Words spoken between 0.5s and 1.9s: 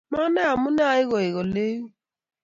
amune aigoek oliu